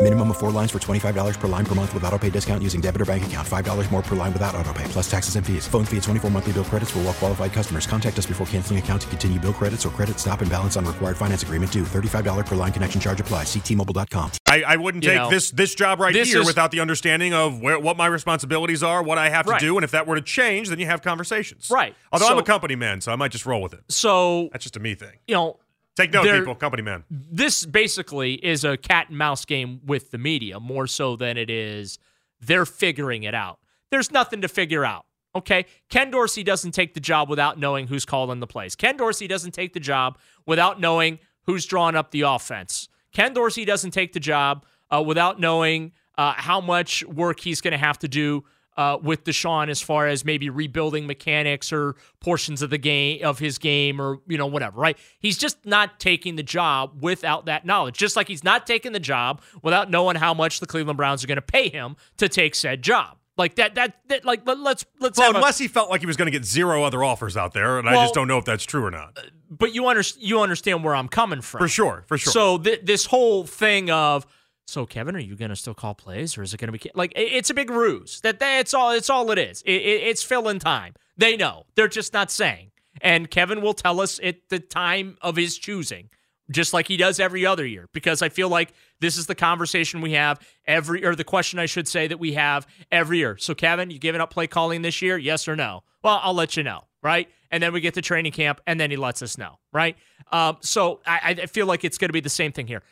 Minimum 0.00 0.32
of 0.32 0.36
four 0.36 0.50
lines 0.50 0.70
for 0.70 0.78
$25 0.78 1.40
per 1.40 1.48
line 1.48 1.64
per 1.64 1.74
month 1.74 1.94
with 1.94 2.04
auto 2.04 2.18
pay 2.18 2.28
discount 2.28 2.62
using 2.62 2.82
debit 2.82 3.00
or 3.00 3.06
bank 3.06 3.24
account. 3.24 3.48
$5 3.48 3.90
more 3.90 4.02
per 4.02 4.14
line 4.14 4.34
without 4.34 4.54
auto 4.54 4.70
pay, 4.74 4.84
plus 4.88 5.10
taxes 5.10 5.36
and 5.36 5.46
fees. 5.46 5.66
Phone 5.66 5.86
fee 5.86 5.96
at 5.96 6.02
24 6.02 6.30
monthly 6.30 6.52
bill 6.52 6.64
credits 6.64 6.90
for 6.90 6.98
well 7.00 7.14
qualified 7.14 7.54
customers. 7.54 7.86
Contact 7.86 8.18
us 8.18 8.26
before 8.26 8.46
canceling 8.48 8.78
account 8.78 9.00
to 9.02 9.08
continue 9.08 9.40
bill 9.40 9.54
credits 9.54 9.86
or 9.86 9.88
credit 9.90 10.18
stop 10.20 10.42
and 10.42 10.50
balance 10.50 10.76
on 10.76 10.84
required 10.84 11.16
finance 11.16 11.42
agreement 11.42 11.72
due. 11.72 11.84
$35 11.84 12.44
per 12.44 12.54
line 12.54 12.70
connection 12.70 13.00
charge 13.00 13.18
applies. 13.22 13.46
Ctmobile.com. 13.46 14.32
I, 14.46 14.62
I 14.64 14.76
wouldn't 14.76 15.04
You 15.04 15.10
take 15.10 15.16
know, 15.20 15.30
this 15.30 15.50
this 15.52 15.74
job 15.74 16.00
right 16.00 16.12
this 16.12 16.30
here 16.30 16.42
is- 16.42 16.46
without 16.46 16.70
the 16.70 16.80
understanding 16.80 17.32
of 17.32 17.62
where 17.62 17.78
what 17.80 17.96
my 17.96 18.06
responsibilities 18.06 18.82
are, 18.82 19.02
what 19.02 19.16
I 19.16 19.30
have 19.30 19.46
to 19.46 19.52
Right. 19.52 19.60
do, 19.60 19.78
and 19.78 19.84
if 19.84 19.92
that 19.92 20.06
were 20.06 20.16
to 20.16 20.22
change, 20.22 20.68
then 20.68 20.78
you 20.78 20.84
have 20.86 21.00
conversations. 21.00 21.70
Right. 21.70 21.94
Although 22.12 22.28
I'm 22.28 22.36
a 22.38 22.42
company 22.42 22.76
man, 22.76 23.00
so 23.00 23.10
I 23.10 23.16
might 23.16 23.32
just 23.32 23.46
roll 23.46 23.62
with 23.62 23.72
it. 23.72 23.80
so 23.88 24.50
That's 24.52 24.64
just 24.64 24.76
a 24.76 24.80
me 24.80 24.94
thing. 24.96 25.16
you 25.26 25.34
know, 25.34 25.60
Take 25.96 26.12
note, 26.12 26.24
people. 26.24 26.54
Company 26.54 26.82
man. 26.82 27.04
this 27.08 27.64
basically 27.64 28.34
is 28.34 28.64
a 28.64 28.76
cat 28.76 29.08
and 29.10 29.18
mouse 29.18 29.44
game 29.44 29.80
with 29.84 30.10
the 30.10 30.18
media 30.18 30.58
more 30.58 30.86
so 30.86 31.14
than 31.16 31.36
it 31.36 31.50
is 31.50 31.98
they're 32.40 32.66
figuring 32.66 33.22
it 33.22 33.34
out. 33.34 33.58
There's 33.90 34.10
nothing 34.10 34.42
to 34.42 34.48
figure 34.48 34.84
out. 34.84 35.06
Okay. 35.36 35.66
Ken 35.88 36.10
Dorsey 36.10 36.42
doesn't 36.42 36.72
take 36.72 36.94
the 36.94 37.00
job 37.00 37.28
without 37.28 37.58
knowing 37.58 37.86
who's 37.86 38.04
calling 38.04 38.40
the 38.40 38.46
plays. 38.46 38.76
Ken 38.76 38.96
Dorsey 38.96 39.26
doesn't 39.26 39.52
take 39.52 39.72
the 39.72 39.80
job 39.80 40.18
without 40.46 40.80
knowing 40.80 41.18
who's 41.46 41.66
drawing 41.66 41.96
up 41.96 42.10
the 42.10 42.22
offense. 42.22 42.88
Ken 43.12 43.32
Dorsey 43.32 43.64
doesn't 43.64 43.90
take 43.90 44.12
the 44.12 44.20
job 44.20 44.64
uh, 44.90 45.02
without 45.02 45.40
knowing 45.40 45.92
uh, 46.16 46.34
how 46.36 46.60
much 46.60 47.04
work 47.04 47.40
he's 47.40 47.60
going 47.60 47.72
to 47.72 47.78
have 47.78 47.98
to 48.00 48.08
do 48.08 48.44
uh, 48.76 48.98
with 49.00 49.24
Deshaun 49.24 49.68
as 49.68 49.80
far 49.80 50.06
as 50.06 50.24
maybe 50.24 50.50
rebuilding 50.50 51.06
mechanics 51.06 51.72
or 51.72 51.94
portions 52.20 52.62
of 52.62 52.70
the 52.70 52.78
game 52.78 53.24
of 53.24 53.38
his 53.38 53.58
game 53.58 54.00
or 54.00 54.18
you 54.26 54.36
know 54.38 54.46
whatever. 54.46 54.80
Right? 54.80 54.98
He's 55.18 55.38
just 55.38 55.64
not 55.64 56.00
taking 56.00 56.36
the 56.36 56.42
job 56.42 57.02
without 57.02 57.46
that 57.46 57.64
knowledge. 57.64 57.96
Just 57.96 58.16
like 58.16 58.28
he's 58.28 58.44
not 58.44 58.66
taking 58.66 58.92
the 58.92 59.00
job 59.00 59.42
without 59.62 59.90
knowing 59.90 60.16
how 60.16 60.34
much 60.34 60.60
the 60.60 60.66
Cleveland 60.66 60.96
Browns 60.96 61.22
are 61.22 61.26
going 61.26 61.36
to 61.36 61.42
pay 61.42 61.68
him 61.68 61.96
to 62.16 62.28
take 62.28 62.54
said 62.54 62.82
job. 62.82 63.16
Like 63.36 63.56
that, 63.56 63.74
that, 63.74 63.96
that 64.08 64.24
like 64.24 64.46
let, 64.46 64.60
let's 64.60 64.84
let's. 65.00 65.18
Well, 65.18 65.26
have 65.26 65.34
a- 65.34 65.38
unless 65.38 65.58
he 65.58 65.66
felt 65.66 65.90
like 65.90 66.00
he 66.00 66.06
was 66.06 66.16
going 66.16 66.26
to 66.26 66.30
get 66.30 66.44
zero 66.44 66.84
other 66.84 67.02
offers 67.02 67.36
out 67.36 67.52
there, 67.52 67.80
and 67.80 67.88
I 67.88 67.94
just 67.94 68.14
don't 68.14 68.28
know 68.28 68.38
if 68.38 68.44
that's 68.44 68.64
true 68.64 68.84
or 68.84 68.92
not. 68.92 69.18
but 69.50 69.74
you 69.74 69.88
under, 69.88 70.02
you 70.20 70.40
understand 70.40 70.84
where 70.84 70.94
I'm 70.94 71.08
coming 71.08 71.40
from. 71.40 71.58
For 71.58 71.66
sure, 71.66 72.04
for 72.06 72.16
sure. 72.16 72.32
So 72.32 72.58
th- 72.58 72.82
this 72.84 73.06
whole 73.06 73.42
thing 73.44 73.90
of 73.90 74.24
so 74.66 74.86
Kevin, 74.86 75.14
are 75.14 75.20
you 75.20 75.36
going 75.36 75.50
to 75.50 75.56
still 75.56 75.74
call 75.74 75.94
plays, 75.94 76.38
or 76.38 76.42
is 76.42 76.54
it 76.54 76.58
going 76.58 76.72
to 76.72 76.78
be 76.78 76.90
like 76.94 77.12
it's 77.14 77.50
a 77.50 77.54
big 77.54 77.70
ruse? 77.70 78.20
That 78.22 78.38
that's 78.38 78.72
all. 78.74 78.90
It's 78.90 79.10
all 79.10 79.30
it 79.30 79.38
is. 79.38 79.62
It, 79.62 79.72
it, 79.72 80.02
it's 80.04 80.22
filling 80.22 80.58
time. 80.58 80.94
They 81.16 81.36
know. 81.36 81.64
They're 81.74 81.88
just 81.88 82.12
not 82.12 82.30
saying. 82.30 82.70
And 83.00 83.30
Kevin 83.30 83.60
will 83.60 83.74
tell 83.74 84.00
us 84.00 84.20
at 84.22 84.48
the 84.48 84.58
time 84.58 85.16
of 85.20 85.36
his 85.36 85.58
choosing, 85.58 86.10
just 86.50 86.72
like 86.72 86.88
he 86.88 86.96
does 86.96 87.20
every 87.20 87.44
other 87.44 87.66
year. 87.66 87.88
Because 87.92 88.22
I 88.22 88.28
feel 88.28 88.48
like 88.48 88.72
this 89.00 89.16
is 89.16 89.26
the 89.26 89.34
conversation 89.34 90.00
we 90.00 90.12
have 90.12 90.40
every, 90.66 91.04
or 91.04 91.14
the 91.14 91.24
question 91.24 91.58
I 91.58 91.66
should 91.66 91.88
say 91.88 92.06
that 92.06 92.18
we 92.18 92.34
have 92.34 92.66
every 92.90 93.18
year. 93.18 93.36
So 93.36 93.54
Kevin, 93.54 93.90
you 93.90 93.98
giving 93.98 94.20
up 94.20 94.30
play 94.30 94.46
calling 94.46 94.82
this 94.82 95.02
year? 95.02 95.18
Yes 95.18 95.48
or 95.48 95.56
no? 95.56 95.82
Well, 96.02 96.20
I'll 96.22 96.34
let 96.34 96.56
you 96.56 96.62
know, 96.62 96.84
right? 97.02 97.28
And 97.50 97.62
then 97.62 97.72
we 97.72 97.80
get 97.80 97.94
to 97.94 98.02
training 98.02 98.32
camp, 98.32 98.60
and 98.66 98.80
then 98.80 98.90
he 98.90 98.96
lets 98.96 99.22
us 99.22 99.38
know, 99.38 99.58
right? 99.72 99.96
Um, 100.32 100.56
so 100.60 101.00
I, 101.06 101.36
I 101.42 101.46
feel 101.46 101.66
like 101.66 101.84
it's 101.84 101.98
going 101.98 102.08
to 102.08 102.12
be 102.12 102.20
the 102.20 102.28
same 102.28 102.52
thing 102.52 102.66
here. 102.66 102.82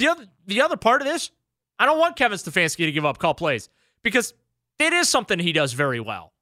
The 0.00 0.08
other 0.08 0.26
the 0.46 0.60
other 0.62 0.76
part 0.76 1.02
of 1.02 1.06
this, 1.06 1.30
I 1.78 1.86
don't 1.86 1.98
want 1.98 2.16
Kevin 2.16 2.38
Stefanski 2.38 2.86
to 2.86 2.92
give 2.92 3.04
up 3.04 3.18
call 3.18 3.34
plays 3.34 3.68
because 4.02 4.34
it 4.78 4.92
is 4.92 5.08
something 5.08 5.38
he 5.38 5.52
does 5.52 5.72
very 5.74 6.00
well. 6.00 6.32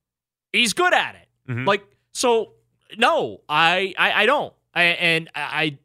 He's 0.53 0.73
good 0.73 0.95
at 0.95 1.15
it. 1.17 1.29
Mhm. 1.53 1.67
Like 1.67 1.85
so, 2.13 2.53
no, 2.97 3.41
I 3.49 3.95
I, 3.99 4.13
I 4.23 4.27
don't. 4.27 4.53
I, 4.75 4.83
and 4.85 5.31
I. 5.35 5.79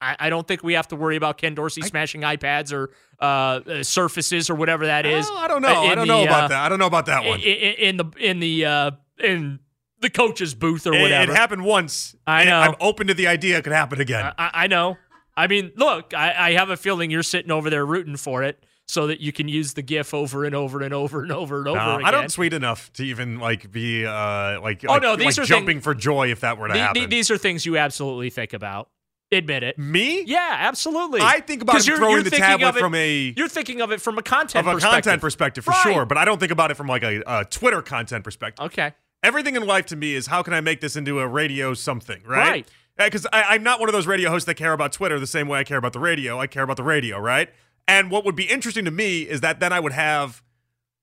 I 0.00 0.14
I 0.20 0.30
don't 0.30 0.46
think 0.46 0.62
we 0.62 0.74
have 0.74 0.86
to 0.88 0.96
worry 0.96 1.16
about 1.16 1.38
Ken 1.38 1.56
Dorsey 1.56 1.82
smashing 1.82 2.20
iPads 2.20 2.72
or 2.72 2.90
uh, 3.20 3.24
uh, 3.24 3.82
surfaces 3.82 4.48
or 4.48 4.54
whatever 4.54 4.86
that 4.86 5.04
is. 5.04 5.26
Oh, 5.28 5.36
I 5.36 5.48
don't 5.48 5.60
know. 5.60 5.68
I 5.82 5.96
don't 5.96 6.06
the, 6.06 6.14
know 6.14 6.22
about 6.22 6.44
uh, 6.44 6.48
that. 6.48 6.64
I 6.66 6.68
don't 6.68 6.78
know 6.78 6.86
about 6.86 7.06
that 7.06 7.24
one. 7.24 7.40
i- 7.40 7.42
i- 7.42 7.76
In 7.80 7.96
the 7.96 8.04
in 8.16 8.38
the 8.38 8.64
uh, 8.64 8.90
in 9.18 9.58
the 10.00 10.08
coach's 10.08 10.54
booth 10.54 10.86
or 10.86 10.92
whatever. 10.92 11.32
It, 11.32 11.36
happened 11.36 11.64
once. 11.64 12.14
I 12.28 12.44
know. 12.44 12.60
I'm 12.60 12.76
open 12.80 13.08
to 13.08 13.14
the 13.14 13.26
idea 13.26 13.58
it 13.58 13.64
could 13.64 13.72
happen 13.72 14.00
again. 14.00 14.32
I, 14.38 14.50
I 14.54 14.66
know. 14.68 14.96
I 15.38 15.46
mean, 15.46 15.72
look, 15.76 16.12
I, 16.14 16.34
I 16.48 16.52
have 16.52 16.70
a 16.70 16.76
feeling 16.76 17.10
you're 17.10 17.22
sitting 17.22 17.50
over 17.50 17.70
there 17.70 17.86
rooting 17.86 18.16
for 18.16 18.42
it 18.42 18.62
so 18.86 19.06
that 19.06 19.20
you 19.20 19.32
can 19.32 19.48
use 19.48 19.74
the 19.74 19.82
GIF 19.82 20.12
over 20.14 20.44
and 20.44 20.54
over 20.54 20.80
and 20.82 20.92
over 20.94 21.22
and 21.22 21.30
over 21.30 21.58
and 21.58 21.68
over 21.68 21.78
again. 21.94 22.04
I 22.06 22.10
don't 22.10 22.30
tweet 22.32 22.52
enough 22.54 22.92
to 22.94 23.04
even 23.04 23.38
like 23.38 23.70
be 23.70 24.04
uh 24.06 24.60
like, 24.60 24.84
Oh, 24.88 24.92
like, 24.94 25.02
no, 25.02 25.14
these 25.16 25.38
like 25.38 25.44
are 25.44 25.46
jumping 25.46 25.76
thing- 25.76 25.80
for 25.82 25.94
joy 25.94 26.30
if 26.32 26.40
that 26.40 26.58
were 26.58 26.68
to 26.68 26.72
The- 26.72 26.78
the- 26.78 26.84
happen. 26.84 27.10
these 27.10 27.30
are 27.30 27.38
things 27.38 27.64
you 27.66 27.76
absolutely 27.78 28.30
think 28.30 28.52
about. 28.52 28.88
Admit 29.30 29.62
it. 29.62 29.78
Me? 29.78 30.22
Yeah, 30.26 30.56
absolutely. 30.58 31.20
I 31.20 31.40
think 31.40 31.60
about 31.60 31.86
you're- 31.86 31.98
throwing 31.98 32.14
you're 32.14 32.22
the 32.22 32.30
tablet 32.30 32.76
it- 32.76 32.80
from 32.80 32.94
a 32.94 33.34
You're 33.36 33.46
thinking 33.48 33.82
of 33.82 33.92
it 33.92 34.00
from 34.00 34.16
a 34.16 34.22
content 34.22 34.64
perspective. 34.64 34.66
of 34.66 34.72
a 34.72 34.74
perspective. 34.76 35.04
content 35.04 35.20
perspective 35.20 35.64
for 35.66 35.70
Right. 35.72 35.82
sure, 35.82 36.06
but 36.06 36.16
I 36.16 36.24
don't 36.24 36.40
think 36.40 36.50
about 36.52 36.70
it 36.70 36.78
from 36.78 36.86
like 36.86 37.02
a, 37.02 37.22
a 37.26 37.44
Twitter 37.44 37.82
content 37.82 38.24
perspective. 38.24 38.64
Okay. 38.66 38.92
Everything 39.22 39.54
in 39.54 39.66
life 39.66 39.84
to 39.86 39.96
me 39.96 40.14
is 40.14 40.28
how 40.28 40.42
can 40.42 40.54
I 40.54 40.62
make 40.62 40.80
this 40.80 40.96
into 40.96 41.20
a 41.20 41.26
radio 41.28 41.74
something, 41.74 42.22
right? 42.24 42.48
Right. 42.48 42.68
Because 42.98 43.26
I'm 43.32 43.62
not 43.62 43.78
one 43.78 43.88
of 43.88 43.92
those 43.92 44.08
radio 44.08 44.28
hosts 44.28 44.46
that 44.46 44.54
care 44.54 44.72
about 44.72 44.92
Twitter 44.92 45.20
the 45.20 45.26
same 45.26 45.46
way 45.46 45.60
I 45.60 45.64
care 45.64 45.78
about 45.78 45.92
the 45.92 46.00
radio. 46.00 46.40
I 46.40 46.48
care 46.48 46.64
about 46.64 46.76
the 46.76 46.82
radio, 46.82 47.18
right? 47.18 47.48
And 47.86 48.10
what 48.10 48.24
would 48.24 48.34
be 48.34 48.44
interesting 48.44 48.84
to 48.84 48.90
me 48.90 49.22
is 49.22 49.40
that 49.40 49.60
then 49.60 49.72
I 49.72 49.80
would 49.80 49.92
have, 49.92 50.42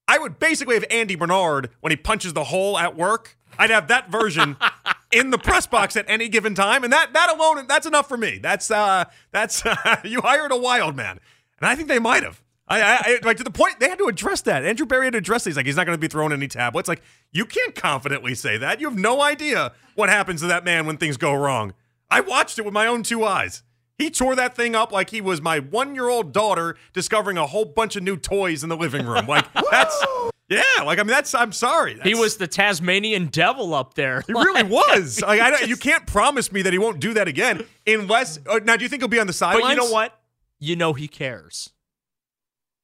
I 0.07 0.19
would 0.19 0.37
basically 0.37 0.75
have 0.75 0.85
Andy 0.91 1.15
Bernard 1.15 1.69
when 1.79 1.91
he 1.91 1.95
punches 1.95 2.33
the 2.33 2.43
hole 2.45 2.77
at 2.77 2.95
work. 2.95 3.37
I'd 3.57 3.69
have 3.69 3.87
that 3.87 4.11
version 4.11 4.57
in 5.11 5.31
the 5.31 5.37
press 5.37 5.65
box 5.65 5.95
at 5.95 6.05
any 6.09 6.27
given 6.27 6.53
time, 6.53 6.83
and 6.83 6.91
that 6.91 7.13
that 7.13 7.33
alone, 7.33 7.65
that's 7.67 7.87
enough 7.87 8.07
for 8.07 8.17
me. 8.17 8.37
That's 8.37 8.69
uh, 8.69 9.05
that's 9.31 9.63
you 10.03 10.21
hired 10.21 10.51
a 10.51 10.57
wild 10.57 10.95
man, 10.95 11.19
and 11.59 11.67
I 11.67 11.75
think 11.75 11.87
they 11.87 11.99
might 11.99 12.23
have. 12.23 12.41
I, 12.67 12.81
I, 12.81 12.97
I 12.97 13.19
like 13.23 13.37
to 13.37 13.43
the 13.43 13.51
point 13.51 13.79
they 13.79 13.89
had 13.89 13.99
to 13.99 14.07
address 14.07 14.41
that. 14.41 14.65
Andrew 14.65 14.85
Berry 14.85 15.05
had 15.05 15.13
to 15.13 15.19
address 15.19 15.43
these. 15.43 15.55
Like 15.55 15.65
he's 15.65 15.75
not 15.75 15.85
going 15.85 15.97
to 15.97 16.01
be 16.01 16.07
throwing 16.07 16.33
any 16.33 16.47
tablets. 16.47 16.89
Like 16.89 17.01
you 17.31 17.45
can't 17.45 17.75
confidently 17.75 18.35
say 18.35 18.57
that. 18.57 18.81
You 18.81 18.89
have 18.89 18.97
no 18.97 19.21
idea 19.21 19.71
what 19.93 20.09
happens 20.09 20.41
to 20.41 20.47
that 20.47 20.65
man 20.65 20.85
when 20.85 20.97
things 20.97 21.15
go 21.17 21.33
wrong. 21.33 21.73
I 22.09 22.21
watched 22.21 22.59
it 22.59 22.65
with 22.65 22.73
my 22.73 22.87
own 22.87 23.03
two 23.03 23.23
eyes. 23.23 23.63
He 23.97 24.09
tore 24.09 24.35
that 24.35 24.55
thing 24.55 24.75
up 24.75 24.91
like 24.91 25.09
he 25.09 25.21
was 25.21 25.41
my 25.41 25.59
one-year-old 25.59 26.33
daughter 26.33 26.75
discovering 26.91 27.37
a 27.37 27.45
whole 27.47 27.65
bunch 27.65 27.95
of 27.95 28.03
new 28.03 28.17
toys 28.17 28.61
in 28.61 28.69
the 28.69 28.75
living 28.77 29.05
room. 29.05 29.25
Like 29.27 29.45
that's 29.71 30.05
yeah. 30.49 30.61
Like 30.83 30.99
I 30.99 31.03
mean, 31.03 31.07
that's 31.07 31.33
I'm 31.33 31.51
sorry. 31.51 31.99
He 32.03 32.13
was 32.13 32.37
the 32.37 32.47
Tasmanian 32.47 33.27
devil 33.27 33.73
up 33.73 33.93
there. 33.95 34.21
He 34.27 34.33
really 34.33 34.63
was. 34.69 35.21
Like, 35.21 35.41
I 35.41 35.49
don't, 35.49 35.67
you 35.67 35.77
can't 35.77 36.05
promise 36.05 36.51
me 36.51 36.61
that 36.63 36.73
he 36.73 36.79
won't 36.79 36.99
do 36.99 37.13
that 37.15 37.27
again, 37.27 37.65
unless. 37.87 38.39
Uh, 38.47 38.59
now, 38.63 38.75
do 38.75 38.83
you 38.83 38.89
think 38.89 39.01
he'll 39.01 39.07
be 39.07 39.19
on 39.19 39.27
the 39.27 39.33
sidelines? 39.33 39.63
But 39.63 39.69
you 39.69 39.75
know 39.89 39.91
what? 39.91 40.19
You 40.59 40.75
know 40.75 40.93
he 40.93 41.07
cares. 41.07 41.71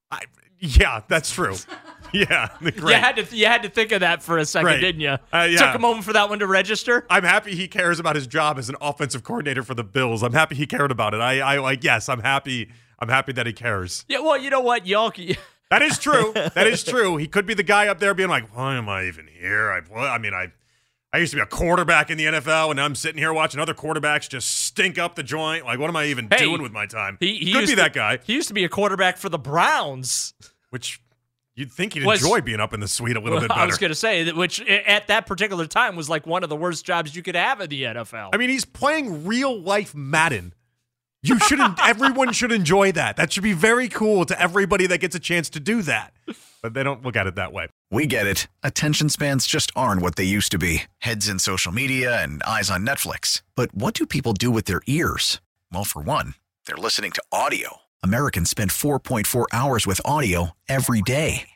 I, 0.09 0.21
yeah, 0.59 1.01
that's 1.07 1.31
true. 1.31 1.55
Yeah, 2.29 2.49
great. 2.59 2.77
You 2.77 2.87
had 2.93 3.15
to 3.15 3.35
you 3.35 3.45
had 3.45 3.63
to 3.63 3.69
think 3.69 3.91
of 3.91 4.01
that 4.01 4.21
for 4.21 4.37
a 4.37 4.45
second, 4.45 4.65
Right. 4.67 4.79
didn't 4.81 5.01
you? 5.01 5.17
Uh, 5.33 5.47
yeah. 5.49 5.57
Took 5.67 5.75
a 5.75 5.79
moment 5.79 6.03
for 6.05 6.13
that 6.13 6.29
one 6.29 6.39
to 6.39 6.47
register. 6.47 7.05
I'm 7.09 7.23
happy 7.23 7.55
he 7.55 7.67
cares 7.67 7.99
about 7.99 8.15
his 8.15 8.27
job 8.27 8.57
as 8.59 8.69
an 8.69 8.75
offensive 8.81 9.23
coordinator 9.23 9.63
for 9.63 9.73
the 9.73 9.83
Bills. 9.83 10.21
I'm 10.23 10.33
happy 10.33 10.55
he 10.55 10.65
cared 10.67 10.91
about 10.91 11.13
it. 11.13 11.21
I, 11.21 11.39
I 11.39 11.57
like. 11.59 11.83
Yes, 11.83 12.09
I'm 12.09 12.19
happy. 12.21 12.69
I'm 12.99 13.09
happy 13.09 13.31
that 13.33 13.47
he 13.47 13.53
cares. 13.53 14.05
Yeah, 14.07 14.19
well, 14.19 14.37
you 14.37 14.49
know 14.49 14.61
what, 14.61 14.85
y'all. 14.87 15.11
That 15.71 15.81
is 15.83 15.97
true. 15.97 16.33
that 16.33 16.67
is 16.67 16.83
true. 16.83 17.15
He 17.15 17.27
could 17.27 17.45
be 17.45 17.53
the 17.53 17.63
guy 17.63 17.87
up 17.87 17.99
there 17.99 18.13
being 18.13 18.27
like, 18.27 18.53
"Why 18.53 18.75
am 18.75 18.89
I 18.89 19.05
even 19.05 19.25
here?" 19.27 19.71
I, 19.71 19.79
well, 19.89 20.03
I 20.03 20.17
mean, 20.17 20.33
I, 20.33 20.51
I 21.13 21.19
used 21.19 21.31
to 21.31 21.37
be 21.37 21.41
a 21.41 21.45
quarterback 21.45 22.09
in 22.09 22.17
the 22.17 22.25
NFL, 22.25 22.71
and 22.71 22.75
now 22.75 22.83
I'm 22.83 22.93
sitting 22.93 23.17
here 23.17 23.31
watching 23.31 23.61
other 23.61 23.73
quarterbacks 23.73 24.27
just 24.27 24.51
stink 24.65 24.97
up 24.99 25.15
the 25.15 25.23
joint. 25.23 25.63
Like, 25.63 25.79
what 25.79 25.87
am 25.89 25.95
I 25.95 26.07
even 26.07 26.27
Hey, 26.29 26.39
doing 26.39 26.61
with 26.61 26.73
my 26.73 26.87
time? 26.87 27.15
He, 27.21 27.37
he 27.37 27.53
could 27.53 27.61
be 27.61 27.67
to- 27.67 27.75
that 27.77 27.93
guy. 27.93 28.19
He 28.25 28.33
used 28.33 28.49
to 28.49 28.53
be 28.53 28.65
a 28.65 28.69
quarterback 28.69 29.15
for 29.15 29.29
the 29.29 29.39
Browns. 29.39 30.33
Which 30.71 30.99
you'd 31.61 31.71
think 31.71 31.93
he'd 31.93 32.03
Was- 32.03 32.21
enjoy 32.21 32.41
being 32.41 32.59
up 32.59 32.73
in 32.73 32.79
the 32.81 32.87
suite 32.87 33.15
a 33.15 33.21
little 33.21 33.39
bit 33.39 33.47
better. 33.47 33.59
I 33.61 33.65
was 33.65 33.77
going 33.77 33.91
to 33.91 33.95
say 33.95 34.23
that, 34.23 34.35
which 34.35 34.59
at 34.61 35.07
that 35.07 35.25
particular 35.27 35.65
time 35.67 35.95
was 35.95 36.09
like 36.09 36.27
one 36.27 36.43
of 36.43 36.49
the 36.49 36.55
worst 36.57 36.83
jobs 36.83 37.15
you 37.15 37.23
could 37.23 37.35
have 37.35 37.61
in 37.61 37.69
the 37.69 37.83
NFL. 37.83 38.31
I 38.33 38.37
mean, 38.37 38.49
he's 38.49 38.65
playing 38.65 39.25
real 39.25 39.57
life 39.61 39.95
Madden. 39.95 40.53
You 41.23 41.37
shouldn't. 41.39 41.77
everyone 41.83 42.33
should 42.33 42.51
enjoy 42.51 42.91
that. 42.93 43.15
That 43.15 43.31
should 43.31 43.43
be 43.43 43.53
very 43.53 43.87
cool 43.87 44.25
to 44.25 44.41
everybody 44.41 44.87
that 44.87 44.97
gets 44.97 45.15
a 45.15 45.19
chance 45.19 45.49
to 45.51 45.59
do 45.59 45.83
that. 45.83 46.13
But 46.63 46.73
they 46.73 46.83
don't 46.83 47.03
look 47.03 47.15
at 47.15 47.27
it 47.27 47.35
that 47.35 47.53
way. 47.53 47.67
We 47.91 48.07
get 48.07 48.25
it. 48.25 48.47
Attention 48.63 49.09
spans 49.09 49.45
just 49.45 49.71
aren't 49.75 50.01
what 50.01 50.15
they 50.15 50.23
used 50.23 50.51
to 50.51 50.57
be 50.57 50.83
heads 50.99 51.29
in 51.29 51.37
social 51.39 51.71
media 51.71 52.21
and 52.23 52.41
eyes 52.43 52.71
on 52.71 52.85
Netflix. 52.85 53.43
But 53.55 53.73
what 53.75 53.93
do 53.93 54.05
people 54.05 54.33
do 54.33 54.49
with 54.49 54.65
their 54.65 54.81
ears? 54.87 55.41
Well, 55.71 55.83
for 55.83 56.01
one, 56.01 56.33
they're 56.65 56.75
listening 56.75 57.11
to 57.11 57.23
audio. 57.31 57.77
Americans 58.03 58.49
spend 58.49 58.71
4.4 58.71 59.45
hours 59.51 59.85
with 59.85 60.01
audio 60.03 60.51
every 60.67 61.01
day. 61.03 61.50